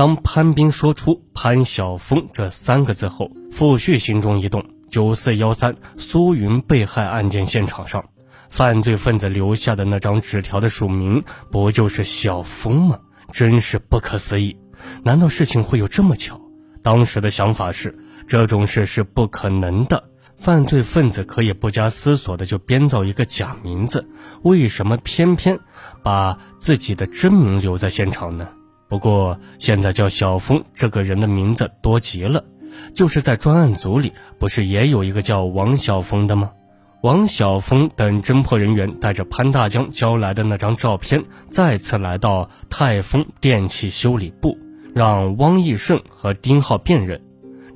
[0.00, 4.64] 当潘斌说出潘晓峰这三个字后，傅旭心中一动。
[4.88, 8.02] 九四幺三苏云被害案件现场上，
[8.48, 12.98] 犯罪分子留下的那张纸条的署名，不就是小峰吗？
[13.30, 14.56] 真是不可思议！
[15.04, 16.40] 难道事情会有这么巧？
[16.82, 17.94] 当时的想法是，
[18.26, 20.02] 这种事是不可能的。
[20.38, 24.08] 犯罪分子可以不加思索的就编造一个假名字，
[24.44, 25.60] 为什么偏偏
[26.02, 28.48] 把自己的真名留在现场呢？
[28.90, 32.44] 不过现在叫小峰这个人的名字多极了，
[32.92, 36.50] 就是在专案组里，不是也有一个叫王小峰的吗？
[37.02, 44.58] 王小峰等侦破人员带着潘大江交来的那张照片，再次来到泰丰电器修理部，
[44.92, 47.22] 让汪义胜和丁浩辨认，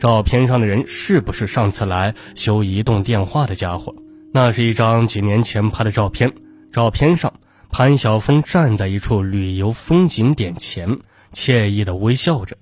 [0.01, 3.95] 照片上的人是不是上次来修移动电话的家伙？
[4.33, 6.35] 那是一张几年前拍的照片，
[6.73, 7.33] 照片上。
[7.77, 11.01] 潘晓峰站在一处旅游风景点前，
[11.33, 12.57] 惬意地微笑着。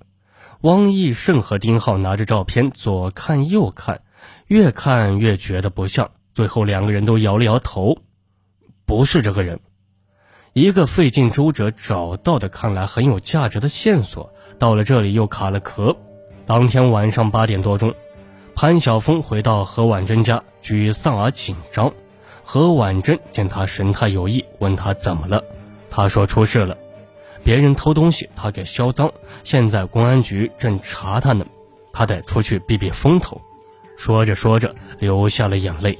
[0.61, 4.01] 汪义胜和丁浩拿着照片左看右看，
[4.47, 6.09] 越看越觉得不像。
[6.33, 7.99] 最后两个人都摇了摇头，
[8.87, 9.59] 不是这个人。
[10.53, 15.95] 一个费尽周折找到的，看来很有价值的线索，到了这里又卡了壳。
[16.47, 17.93] 当天晚上八点多钟，
[18.55, 21.93] 潘晓峰回到何婉珍家，沮丧而紧张。
[22.43, 25.43] 何婉珍见他神态有异，问他怎么了，
[25.89, 26.77] 他说出事了，
[27.43, 29.11] 别人偷东西，他给销赃，
[29.43, 31.45] 现在公安局正查他呢，
[31.91, 33.41] 他得出去避避风头。
[33.97, 35.97] 说着说着，流下了眼泪。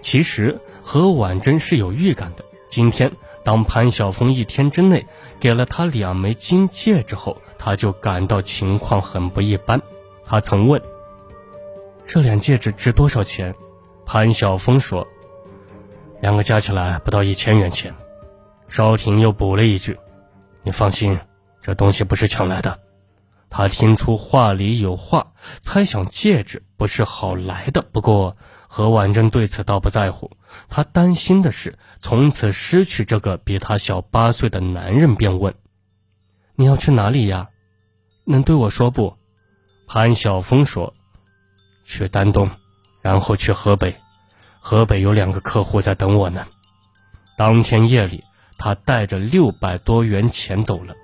[0.00, 3.10] 其实何婉珍是有预感的，今天
[3.44, 5.04] 当潘晓峰一天之内
[5.40, 9.80] 给了他两枚金戒指后，他就感到情况很不一般。
[10.24, 10.80] 他曾问
[12.06, 13.54] ：“这两戒指值多少钱？”
[14.06, 15.06] 潘晓峰说。
[16.20, 17.94] 两个加起来不到一千元钱，
[18.66, 19.98] 邵婷又补了一句
[20.64, 21.18] ：“你放心，
[21.62, 22.80] 这东西不是抢来的。”
[23.50, 27.80] 他听出话里有话，猜想戒指不是好来的。
[27.80, 30.32] 不过何婉珍对此倒不在乎，
[30.68, 35.54] 她担心的是从此失去这个比她小八岁的男人，便问
[36.56, 37.48] ：“你要去哪里呀？
[38.26, 39.16] 能对我说不？”
[39.88, 40.92] 潘晓峰说
[41.86, 42.50] ：“去丹东，
[43.00, 43.96] 然后去河北。”
[44.60, 46.46] 河北有两个客户在等我呢。
[47.36, 48.22] 当天夜里，
[48.58, 50.94] 他带着六百多元钱走了。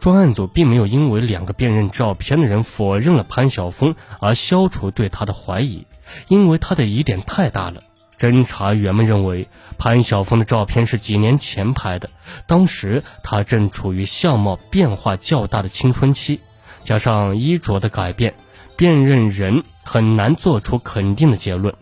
[0.00, 5.86] 专案组并没有因为两个辨认照片的人否认了潘晓峰而消除对他的怀疑，
[6.28, 7.82] 因为他的疑点太大了。
[8.18, 9.46] 侦查员们认为
[9.76, 12.08] 潘晓峰的照片是几年前拍的，
[12.46, 16.40] 当时他正处于相貌变化较大的青春期，
[16.82, 18.32] 加上衣着的改变，
[18.74, 21.74] 辨认人很难做出肯定的结论。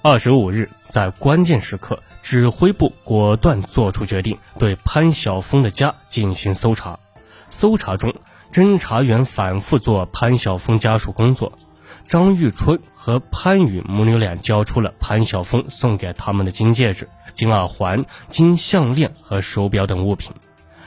[0.00, 6.96] 二十五日，在关键时刻，指挥部果断作出决定，对潘晓峰的家进行搜查。
[7.48, 8.14] 搜查中，
[8.52, 11.52] 侦查员反复做潘晓峰家属工作。
[12.06, 20.32] 张玉春和潘宇母女俩交出了潘晓峰送给他们的金戒指、金耳环、金项链和手表等物品。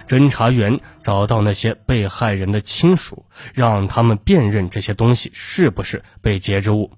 [0.08, 6.92] 侦查员找到那些被害人的亲属，让他们辨认这些东西是不是被劫之物。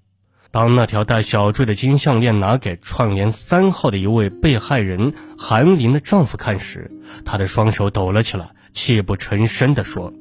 [0.53, 6.91] 当那条带小坠的金项链拿给串联三号的一位被害人韩林的丈夫看时，
[7.25, 10.13] 他的双手抖了起来，泣不成声地说：“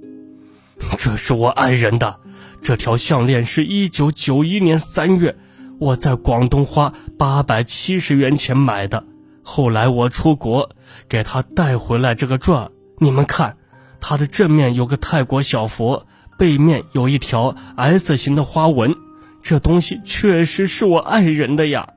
[0.97, 2.19] 这是我爱人的，
[2.63, 5.37] 这条项链是一九九一年三月
[5.79, 9.05] 我在广东花八百七十元钱买的，
[9.43, 10.71] 后来我出国
[11.11, 12.71] 给他带回来这个钻，
[13.01, 13.59] 你们看，
[14.01, 16.07] 它的正面有个泰国小佛，
[16.39, 18.95] 背面有一条 S 型的花纹。”
[19.43, 21.95] 这东西确实是我爱人的呀，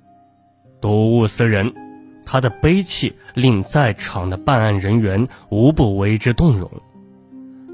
[0.82, 1.74] 睹物思人，
[2.26, 6.70] 他的悲戚令在场的办案人员无不为之动容。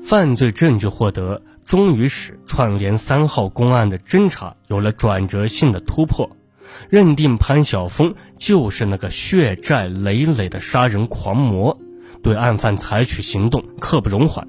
[0.04, 6.30] 犯罪证据获得，终于使串联三号公案的侦查有了转折性的突破，
[6.90, 11.80] 认定潘晓峰就是那个血债累累的杀人狂魔，
[12.22, 14.48] 对案犯采取行动刻不容缓。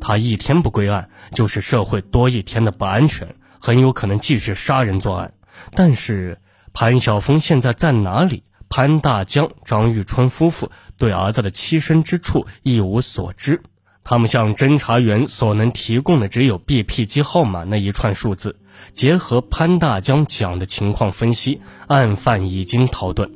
[0.00, 3.34] 他一天不归案，就是社会多一天的不安全。
[3.64, 5.34] 很有可能继续杀人作案，
[5.70, 6.40] 但是
[6.72, 8.42] 潘晓峰现在在哪里？
[8.68, 10.68] 潘大江、张玉春夫妇
[10.98, 13.62] 对儿子的栖身之处一无所知。
[14.02, 18.58] 他们向侦查员所能提供的只有 BP 机号码那一串数字。
[18.92, 23.30] 结合潘大江讲的情况分析，案犯已经逃遁。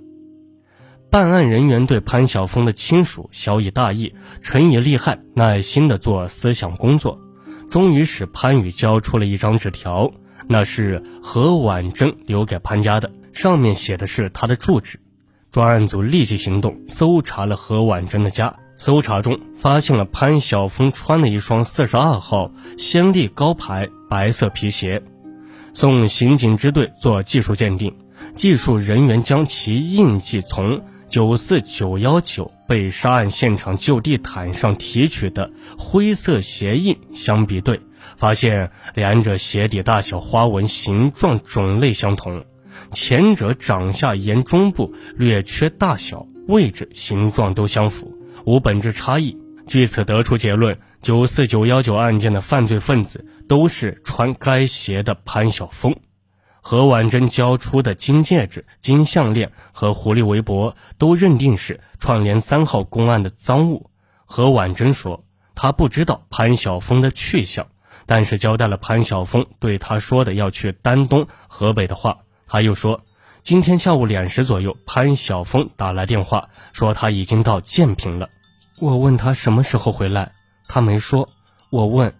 [1.08, 7.20] 办案人员对潘晓峰的亲属晓以大义，陈以利害，耐心地做思想工作。
[7.70, 10.12] 终于使潘宇交出了一张纸条，
[10.48, 15.00] 那是何婉珍留给潘家的，上面写的是他的住址。
[15.50, 25.02] 专案组立即行动，搜查了何婉珍的家，搜查中发现了潘晓峰穿了一双四十二号先例高牌白色皮鞋，
[25.72, 27.96] 送刑警支队做技术鉴定，
[28.34, 37.80] 技术人员将其印记从九四九幺九被杀案现场就地毯上提取的灰色鞋印相比对，
[38.16, 42.44] 发现两者鞋底大小、花纹、形状、种类相同，
[42.92, 48.12] 前者掌下沿中部略缺大小，位置、形状都相符。
[48.44, 49.36] 无本质差异，
[49.66, 55.96] 据此得出结论：九四九幺九案件的犯罪分子都是穿该鞋的潘晓峰。
[56.68, 63.88] 何婉珍交出的金戒指、金项链和狐狸围脖都认定是串联三号公案的赃物。
[64.24, 65.22] 何婉珍说，
[65.54, 67.68] 她不知道潘晓峰的去向，
[68.04, 72.18] 但是交代了潘晓峰对她说的要去丹东河北的话。
[72.48, 73.00] 他又说。
[73.44, 78.28] 今天下午两时左右，潘晓峰打来电话，说他已经到建平了。
[78.80, 80.32] 我问他什么时候回来，
[80.66, 81.28] 他没说。
[81.70, 82.12] 我问，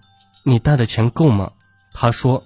[0.45, 1.51] 你带的钱够吗？
[1.93, 2.45] 他说，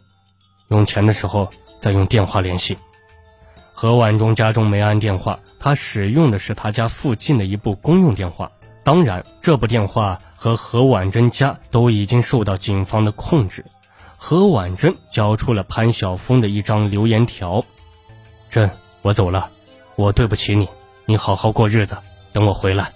[0.69, 2.79] 用钱的时候再用电话联系。
[3.73, 8.53] 何婉中家中没安电话，他使用的是他家附近的一部公用电话。
[8.85, 13.65] 当然，这部电话和何婉珍家都已经受到警方的控制。
[14.17, 17.65] 何婉珍交出了潘晓峰的一张留言条。
[18.50, 18.71] 朕，
[19.03, 19.49] 我走了，
[19.97, 20.69] 我对不起你，
[21.06, 21.97] 你好好过日子，
[22.33, 22.93] 等我回来。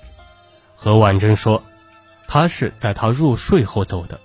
[0.74, 1.62] 何婉珍说，
[2.28, 4.20] 他是在他入睡后走的。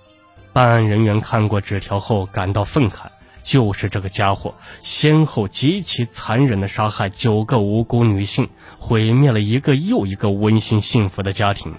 [0.52, 3.06] 办案人员看过纸条后感到愤慨，
[3.42, 8.48] 就是这个家伙先后极其残忍地杀害九个无辜女性，
[8.78, 11.74] 毁灭了一个又一个温馨幸福的家庭。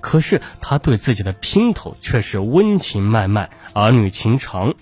[0.00, 4.74] 可是他对自己的姘头却是温情脉脉，儿女情长。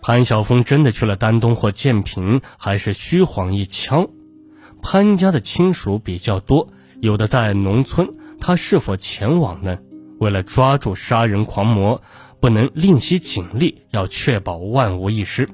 [0.00, 4.08] 潘晓峰真的去了丹东或建平，还是虚晃一枪？
[4.82, 6.68] 潘家的亲属比较多，
[7.00, 8.08] 有的在农村，
[8.40, 9.78] 他是否前往呢？
[10.18, 12.02] 为了抓住杀人狂魔，
[12.42, 15.48] 不能另惜警力，要确保万无一失。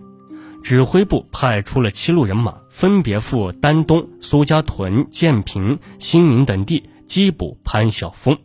[0.63, 8.39] 指挥部派出了七路人马，分别赴丹东、苏家屯、建平、新民等地缉捕潘晓峰。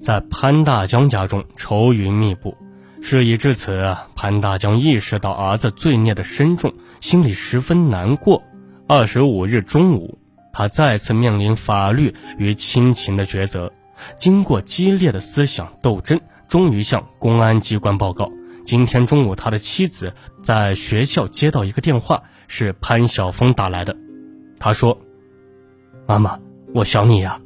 [0.00, 2.56] 在潘大江家中，愁云密布。
[3.00, 8.42] 事已至此，潘大江意识到儿子罪孽的深重，心里十分难过。
[8.88, 10.18] 二十五日中午，
[10.52, 13.72] 他再次面临法律与亲情的抉择。
[14.16, 16.20] 经过激烈的思想斗争，
[16.50, 18.28] 终于向公安机关报告：
[18.66, 20.12] 今天中午，他的妻子
[20.42, 23.96] 在学校接到一个电话，是潘晓峰打来的。
[24.58, 25.00] 他说
[26.08, 26.40] ：“妈妈，
[26.74, 27.40] 我想你呀。”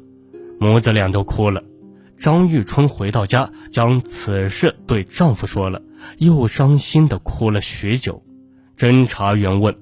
[0.59, 1.63] 母子俩都哭了。
[2.17, 5.79] 张玉春回到家，将此事对丈夫说了，
[6.17, 8.23] 又伤心的哭了许久。
[8.75, 9.77] 侦查员问：“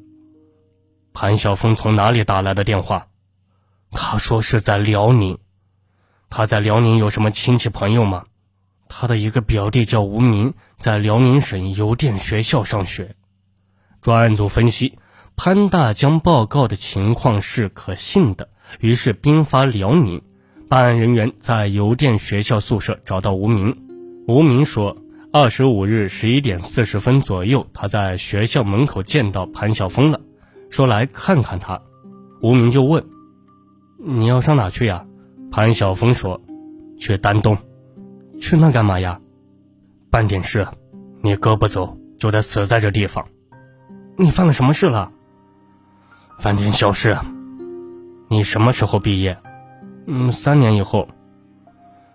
[1.14, 3.08] 潘晓峰从哪里打来的电话？”
[3.90, 5.38] 他说是在辽宁。
[6.30, 8.26] 他在辽宁有什么亲戚朋友吗？
[8.96, 13.16] 他的一个表弟叫吴明，在辽宁省邮电学校上学。
[14.04, 15.00] 专案组分析，
[15.36, 18.50] 潘大江报告的情况是可信的，
[18.80, 20.22] 于是兵发辽宁。
[20.70, 23.76] 办案人员在邮电学校宿舍找到吴明，
[24.28, 24.96] 吴明说，
[25.32, 30.22] 二十五日十一点四十分左右，他在学校门口见到潘晓峰了，
[30.70, 31.82] 说来看看他。
[32.44, 33.04] 吴明就问
[33.98, 35.04] ：“你要上哪去呀？”
[35.52, 36.40] 潘晓峰说
[37.00, 37.58] ：“去丹东。”
[38.44, 39.22] 去那干嘛呀？
[40.12, 40.68] 办点事。
[41.22, 43.26] 你哥不走，就得死在这地方。
[44.18, 45.10] 你犯了什么事了？
[46.40, 47.18] 犯点小事。
[48.28, 49.38] 你什么时候毕业？
[50.08, 51.08] 嗯，三年以后，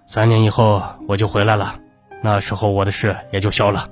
[0.07, 1.81] 三年以后我就回来了，
[2.23, 3.89] 那时候我的事也就消了。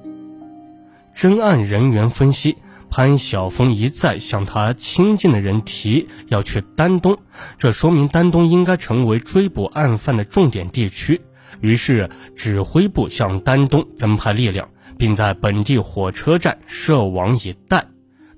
[1.14, 2.58] 侦案人员分析，
[2.90, 7.16] 潘晓峰一再向他亲近的人提要去丹东，
[7.56, 11.22] 这说明丹东应该成为追捕案犯的重点地区。
[11.60, 17.86] 于是指挥部向丹东增派力量，并在本地火车站设网以待。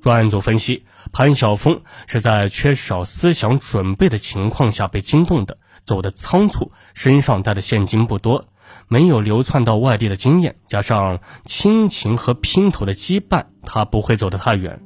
[0.01, 8.45] 专案组分析，潘晓峰是在缺少思想准备的情况下被惊动的，走得仓促，身上带的现金不多，
[8.87, 14.81] 没有流窜到外地的经验，加上亲情和姘头的羁绊，他不会走得太远，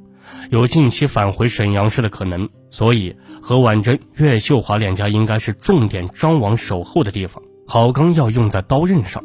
[0.49, 2.49] 有近期返回沈阳市的可能。
[2.71, 9.23] 所以，何婉珍、岳秀华两家应该是重点张网守候的地方，好钢要用在刀刃上。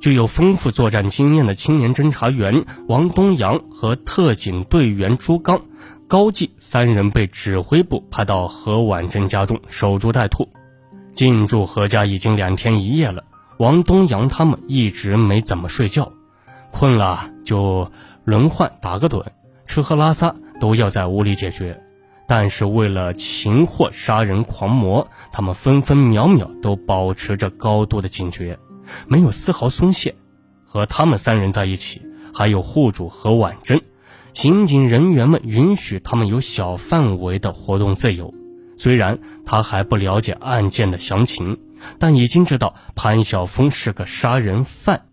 [0.00, 5.60] 具有丰富作战经验的青年侦查员王东阳和特警队员朱刚、
[6.08, 10.48] 高继三人被指挥部派到何婉珍家中守株待兔。
[11.14, 13.22] 进驻何家已经两天一夜了，
[13.58, 16.12] 王东阳他们一直没怎么睡觉，
[16.72, 17.90] 困了就
[18.24, 19.24] 轮换打个盹，
[19.66, 21.80] 吃喝拉撒都要在屋里解决。
[22.28, 28.58] 但是为了擒获杀人狂魔，他们分分秒秒都保持着高度的警觉，
[29.06, 30.14] 没有丝毫松懈。
[30.64, 32.02] 和他们三人在一起，
[32.34, 33.80] 还有户主何婉珍。
[34.34, 38.34] 刑警人员们允许他们有小范围的活动自由。
[38.76, 41.58] 虽然他还不了解案件的详情，
[41.98, 45.06] 但已经知道潘晓峰是个杀人犯。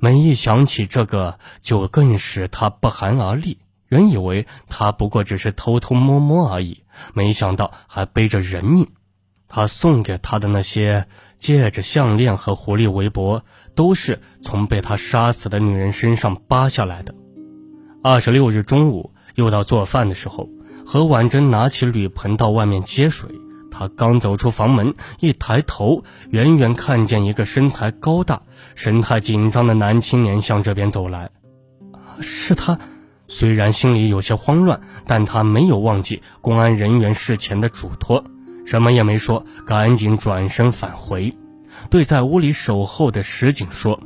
[0.00, 3.58] 每一想起这个，就更使他不寒而栗。
[3.88, 6.82] 原以为他不过只是偷偷摸摸而已，
[7.14, 8.88] 没想到还背着人命。
[9.48, 11.06] 他送给他的那些
[11.38, 13.44] 戒指、项链和狐狸围脖，
[13.76, 17.14] 都是从被他杀死的女人身上扒下来的。
[18.02, 20.48] 二十六日中午，又到做饭的时候，
[20.84, 23.30] 何婉珍拿起铝盆到外面接水。
[23.70, 28.42] 她刚走出房门，一抬头，远远看见一个身材高大、
[28.74, 31.30] 神态紧张的男青年向这边走来。
[32.20, 32.78] 是他。
[33.28, 38.24] 虽然心里有些慌乱，但他没有忘记公安人员事前的嘱托，
[38.64, 41.36] 什么也没说，赶紧转身返回，
[41.90, 44.00] 对在屋里守候的石井说：“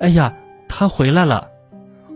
[0.00, 0.34] 哎呀，
[0.68, 1.48] 他回来了。”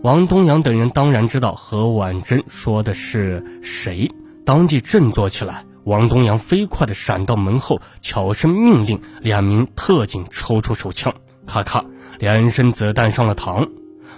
[0.03, 4.11] 王东阳等人当然知道何婉珍说的是谁，
[4.45, 5.63] 当即振作起来。
[5.83, 11.13] 王东阳飞快地闪到门后，悄声命令两名特警抽出手枪，
[11.45, 11.85] 咔咔，
[12.19, 13.69] 两声子弹上了膛，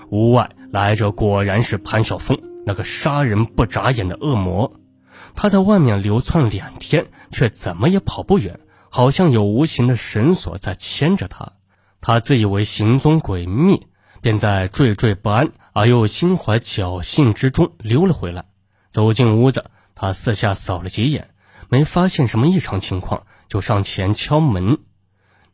[0.10, 0.50] 屋外。
[0.74, 4.80] 来者果然是潘晓峰，那个杀人不眨眼的恶魔。
[5.36, 11.52] 他在外面流窜两天，却怎么也跑不远，好像有无形的绳索在牵着他。
[12.02, 13.86] 他自以为行踪诡秘，
[14.20, 18.46] 便在惴惴不安而又心怀侥幸之中溜了回来。
[18.90, 21.30] 走进屋子，他四下扫了几眼，
[21.70, 24.80] 没发现什么异常情况，就上前敲门。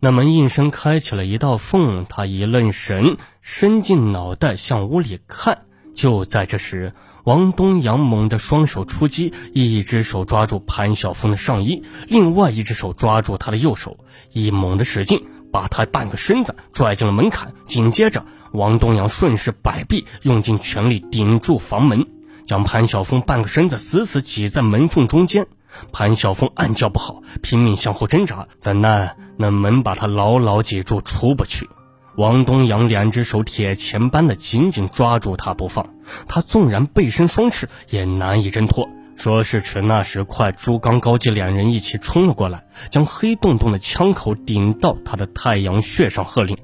[0.01, 5.65] 那门应声开启了一道缝，他一愣神，伸进脑袋向屋里看。
[5.93, 6.93] 就在这时，
[7.25, 13.97] 王东阳猛地双手出击，一只手抓住潘晓峰的上衣，另外一只手抓住他的右手，
[14.31, 17.53] 一猛地使劲，把他半个身子拽进了门槛。
[17.67, 22.05] 紧接着，王东阳顺势摆臂，用尽全力顶住房门，
[22.45, 25.45] 将潘晓峰半个身子死死挤在门缝中间。
[25.91, 31.69] 潘晓峰暗叫不好，拼命向后挣扎，怎奈那门把他牢牢挤住，出不去。
[32.15, 35.93] 王东阳两只手铁钳般的紧紧抓住他不放，
[36.27, 38.89] 他纵然背伸双翅，也难以挣脱。
[39.15, 46.57] 说时迟，那时快，朱刚、高继两人一起冲了过来，将黑洞洞的枪口顶到他的太阳穴上，喝令：“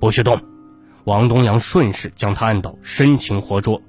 [0.00, 0.40] 不许动！”
[1.04, 3.82] 王东阳顺势将他按倒，生擒活捉。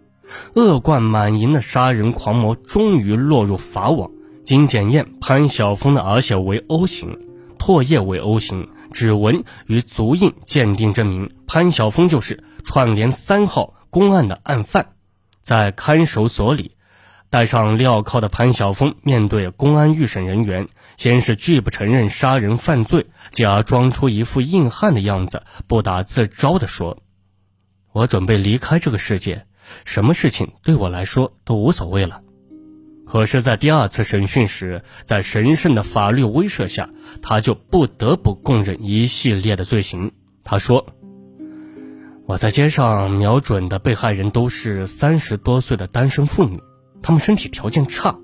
[0.56, 4.10] 恶贯满盈的杀人狂魔终于落入法网。
[4.44, 7.18] 经检验，潘晓峰的耳血为 O 型，
[7.58, 14.88] 唾液为 O 型，指纹与足印鉴定证明潘晓峰就是串联三号公案的案犯。
[15.42, 16.76] 在看守所里，
[17.30, 26.98] 戴上镣铐的潘晓峰面对公安预审人员，先是拒不承认杀人犯罪，假装出一副硬汉的样子，不打自招地说
[27.94, 29.46] ：“我准备离开这个世界，
[29.86, 32.22] 什么事情对我来说都无所谓了。”
[33.06, 36.90] 可是，在第二次审讯时，在神圣的法律威慑下，
[37.22, 40.12] 他就不得不供认一系列的罪行。
[40.44, 40.86] 他说
[42.26, 46.60] ：“我在街上瞄准的被害人都是三十多岁的单身妇女，
[47.02, 48.18] 她们身体条件差。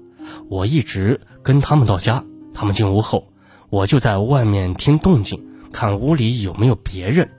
[0.50, 3.32] 我一直跟他们到家，他们进屋后，
[3.70, 7.30] 我就在外面听动静，看屋里有没有别人。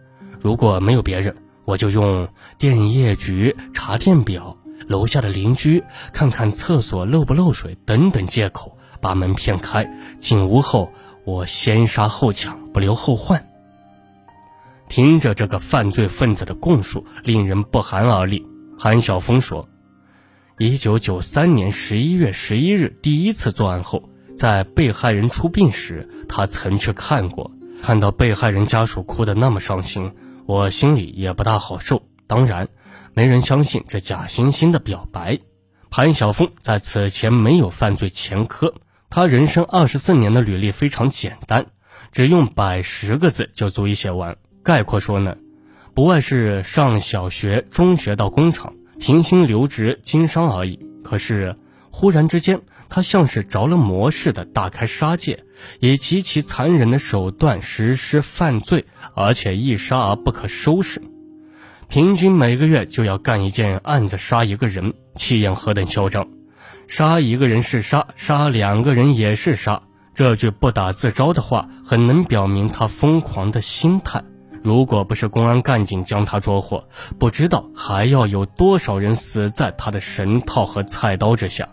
[0.40, 2.28] 如果没有别人，我就用
[2.58, 4.56] 电业局查电表。”
[4.90, 10.92] 楼下的邻居看看厕所漏不漏水等等借口把门骗开，进屋后
[11.24, 13.48] 我先杀后抢，不留后患。
[14.88, 18.44] 听着这个犯罪分子的供述，令人不寒而栗。
[18.76, 19.68] 韩晓峰说
[20.58, 24.02] ：“一九九三年十一月十一日第一次作案后，
[24.36, 27.52] 在被害人出殡时，他曾去看过。
[27.80, 30.12] 看到被害人家属哭得那么伤心，
[30.46, 32.02] 我心里也不大好受。
[32.30, 32.68] 当然。”
[33.12, 35.40] 没人相信这假惺惺的表白。
[35.90, 38.72] 潘晓峰在此前没有犯罪前科，
[39.10, 41.66] 他人生二十四年的履历非常简单，
[42.12, 44.36] 只用百十个字就足以写完。
[44.62, 45.36] 概括说呢，
[45.92, 50.78] 不外是上小学、中学到工厂，停薪留职经商而已。
[51.02, 51.56] 可是
[51.90, 55.42] 忽然之间，他像是着了魔似的，大开杀戒，
[55.80, 61.02] 以极其残忍的手段实施犯罪，而且一杀而不可收拾。
[61.90, 66.28] 平均每个月就要干一件案子，杀一个人，气焰何等嚣张！
[66.86, 69.82] 杀一个人是杀，杀两个人也是杀。
[70.14, 74.22] 这句不打自招的话，很能表明他疯狂的心态。
[74.62, 76.84] 如果不是公安干警将他捉获，
[77.18, 81.66] 不知道还要有多少人死在他的绳套和菜刀之下。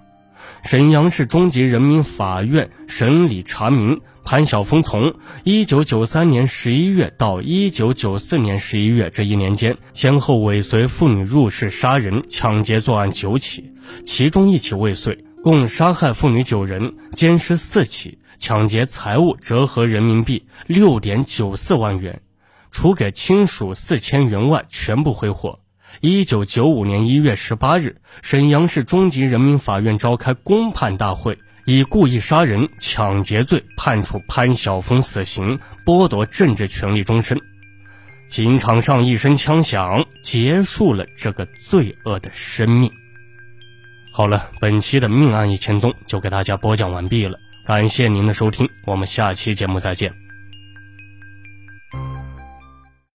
[0.64, 5.13] 沈阳市中级人民法院审理查明，潘晓峰从
[5.46, 13.72] 1993年11月到1994年11月这一年间，先后尾随妇女入室杀人、抢劫作案九起，
[14.03, 22.22] 其中一起未遂，共杀害妇女九人，奸尸四起，抢劫财物折合人民币6.94万元，
[22.69, 25.62] 除给亲属四千元外，全部挥霍。
[26.01, 31.39] 一九九五年一月十八日，沈阳市中级人民法院召开公判大会，
[31.70, 37.38] 以故意杀人、抢劫罪判处潘晓峰死刑，剥夺政治权利终身。
[38.30, 42.90] 刑场上一声枪响，结束了这个罪恶的生命。
[44.14, 50.26] 好了，本期的命案一千宗就给大家播讲完毕了，感谢您的收听，我们下期节目再见。